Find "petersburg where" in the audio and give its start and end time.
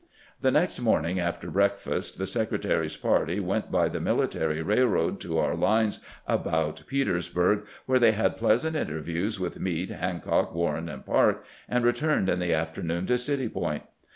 6.87-7.99